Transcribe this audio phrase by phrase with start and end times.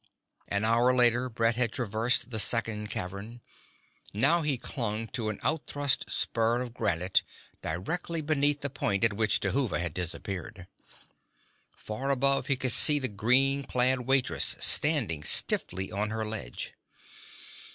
[0.47, 3.39] An hour later Brett had traversed the second cavern.
[4.15, 7.21] Now he clung to an outthrust spur of granite
[7.61, 10.65] directly beneath the point at which Dhuva had disappeared.
[11.77, 16.73] Far above he could see the green clad waitress standing stiffly on her ledge.